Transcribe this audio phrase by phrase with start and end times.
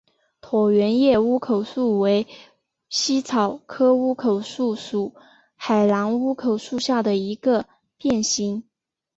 [0.41, 2.25] 椭圆叶乌口树为
[2.89, 5.13] 茜草科乌口树属
[5.55, 7.67] 海南乌口树下的一个
[7.99, 8.63] 变型。